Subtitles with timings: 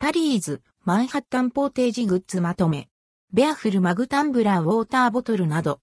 [0.00, 2.88] タリーズ、マンハッタンポーテージグッズまとめ。
[3.32, 5.80] ベアフルマグタンブラーウォーターボトルなど。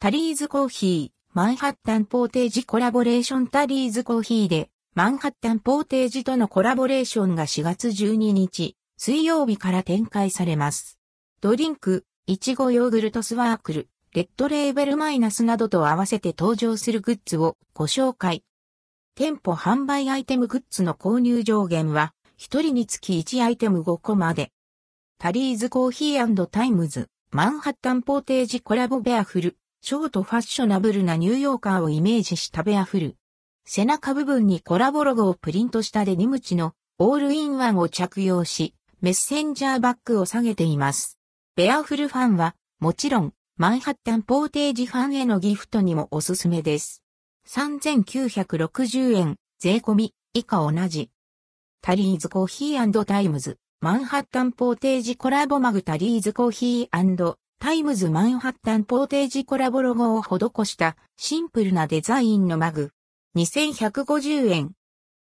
[0.00, 10.98] タリーズコーヒー、マンハッタンポーテージコラボレーションタリーズコーヒーで、マンハッタンポーテージとのコラボレーションが4月12日、水曜日から展開されます。
[11.42, 18.44] ドリンク、いちごヨーグルトスワークル、レッドレーベルマイナスなどと合わせて登場するグッズをご紹介。
[19.18, 24.52] 店舗販売アイテムグッズの購入上限は、1人につき1アイテム5個まで。
[25.18, 33.16] タリーズコーヒー times 、マンハッタンポーテージコラボベアフル、ショートファッショナブルなニューヨーカーをイメージしたベアフル。
[33.64, 41.18] 背中部分にコラボロゴをプリントしたデニム地のオールインワンを着用し、メッセンジャーバッグを下げています。
[41.56, 47.02] ベアフルファンは、もちろん、マンハッタンポーテージファンへのギフトにもおすすめです。
[47.48, 51.10] 3960円、税込み、以下同じ。
[51.80, 62.90] タリーズコーヒー times 、マンハッタンポーテージコラボマグタリーズコーヒー times マンハッタンポーテージコラボロゴを施したシンプルなデザインのマグ。
[63.36, 64.72] 2150円。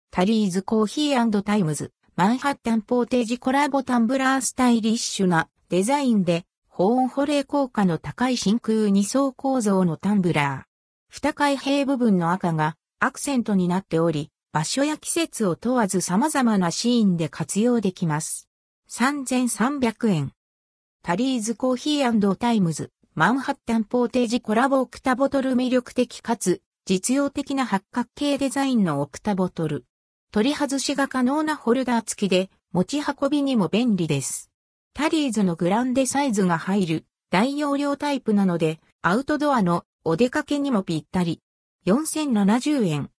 [0.10, 10.75] タリーズコーヒー times マンハッタンポーテージコラボタンブラースタイリッシュなデザインで保温保冷効果の高い真空二層構造のタンブラー。
[11.18, 18.50] 二開閉部分の赤がアクセントになっており、場所や季節を問わず様々なシーンで活用できます。
[18.90, 20.34] 3300円。
[21.04, 29.86] タリーズコーヒータイムズ、マンハッタンポーテージコラボオクタボトル魅力的かつ、実用的な八角形デザインのオクタボトル。
[30.34, 34.52] 取り外しが可能なホルダー付きで、持ち運びにも便利です。
[34.94, 41.42] タリーズのグランデサイズが入る大容量タイプなので、アウトドアのお出かけにもぴったり。
[41.88, 43.10] 4070円。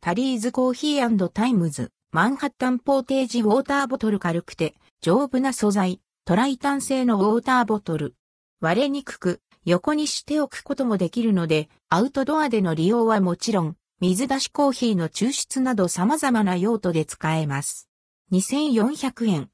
[0.00, 8.14] タリーズコーヒー times 、マンハッタンポーテージウォーターボトル軽くて、丈夫な素材、トライタン製のウォーターボトル。
[8.60, 17.90] 割れにくく、横にしておくこともできるので、アウトドアでの利用はもちろん、水出しコーヒーの抽出など様々な用途で使えます。
[18.32, 19.50] 2400円。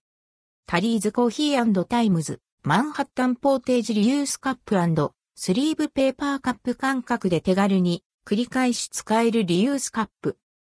[0.67, 4.79] タリーズコーヒー times 、マンハッタンポーテージリユースカップ
[5.43, 10.37] スリーブペーパーカップ感覚で手軽に繰り返し使えるリユースカップ。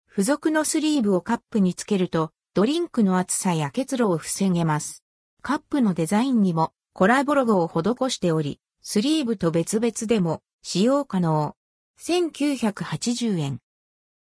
[0.10, 5.04] 付属のスリーブをカップにつけると、ドリンクの熱さや結露を防げます。
[5.42, 11.58] カップのデザインにもコラボロゴを施しており、スリーブと別々でも使用可能。
[12.00, 13.60] 1980円。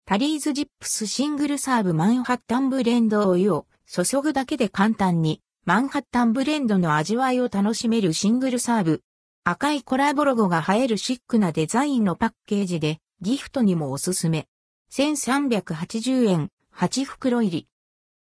[0.05, 9.03] タリーズジップスシングルサーブマンハッタンブレンドお湯を注ぐだけで簡単にマンハッタンブレンドの味わいを楽しめるシングルサーブ。
[9.51, 14.47] 赤いコラボロゴが映えるシックなデザインのパッケージでギフトにもおすすめ。
[14.91, 17.67] 1380円、8袋入り。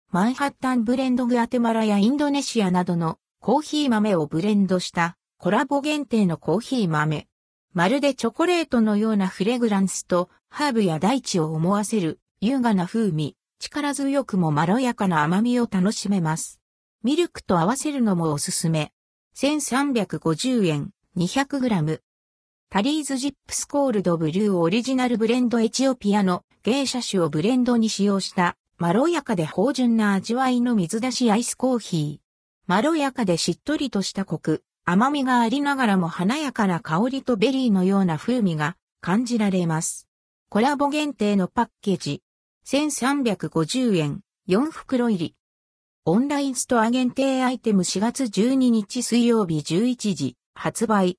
[0.10, 7.28] マンハッタンブレンドグアテマラやインドネシアなどのコーヒー豆をブレンドしたコラボ限定のコーヒー豆。
[7.76, 16.60] まるでチョコレートのようなフレグランスとハーブや大地を思わせる優雅な風味、力強くもまろやかな甘みを楽しめます。
[17.04, 18.92] ミルクと合わせるのもおすすめ。
[19.36, 22.00] 1350円、200g。
[22.70, 32.66] タリーズジップスコールドブリューオリジナルブレンドエチオピアのゲイシャ種をブレンドに使用したまろやかで芳醇な味わいの水出しアイスコーヒー。
[32.66, 40.08] まろやかでしっとりとしたコク、甘みがありながらも華やかな香りとベリーのような風味が感じられます。
[40.48, 42.24] コラボ限定のパッケージ。
[42.66, 45.36] 1350円、4袋入り。
[46.06, 51.18] オンラインストア限定アイテム4月12日水曜日11時発売。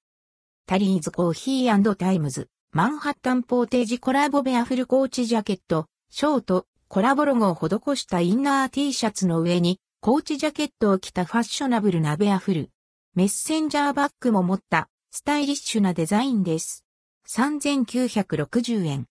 [0.67, 12.71] タリーズコーヒー times 、マンハッタンポーテージコラボベアフルコーチジャケット、ショート、コラボロゴを施したインナー T シャツの上に、コーチジャケットを着たファッショナブルなベアフル。
[13.15, 16.85] メッセンジャーバッグも持ったスタイリッシュなデザインです。
[17.29, 19.07] 3960円。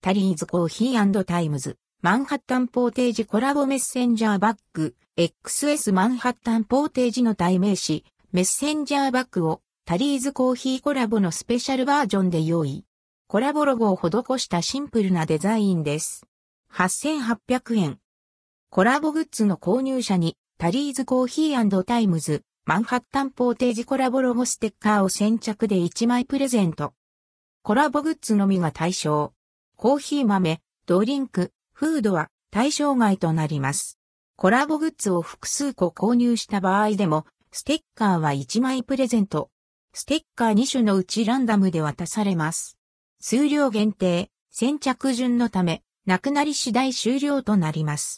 [0.00, 12.84] タリーズコーヒー times 、マンハッタンポーテージコラボメッセンジャーバッグ、XS マンハッタンポーテージの代名詞、メッセンジャーバッグをタリーズコーヒーコラボのスペシャルバージョンで用意。
[13.26, 16.26] コラボロゴを施したシンプルなデザインです。
[16.74, 17.98] 8800円。
[18.68, 26.92] コラボグッズの購入者に、タリーズコーヒー times 、マンハッタンポーテージコラボロゴステッカーを先着で1枚プレゼント。
[27.62, 29.32] コラボグッズのみが対象。
[29.76, 33.98] コーヒー豆、ドリンク、フードは対象外となります。
[34.36, 39.50] コラボグッズを複数個購入した場合でも、ステッカーは1枚プレゼント。
[39.94, 42.78] ステッカー2種のうちランダムで渡されます。
[43.20, 48.16] 数量限定、先着順のため、なくなり次第終了となります。